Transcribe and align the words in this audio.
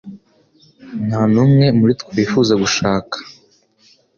Nta 1.07 1.21
n'umwe 1.31 1.65
muri 1.77 1.93
twe 1.99 2.11
wifuza 2.17 2.53
gushaka 2.61 3.15